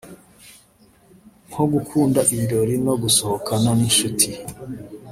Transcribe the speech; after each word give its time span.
nko 1.49 1.63
gukunda 1.73 2.19
ibirori 2.31 2.75
no 2.85 2.93
gusohokana 3.01 3.69
n’inshuti 3.77 4.29